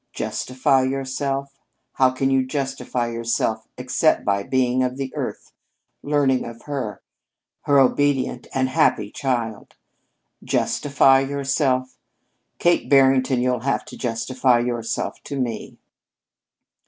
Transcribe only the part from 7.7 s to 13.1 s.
obedient and happy child? Justify yourself? Kate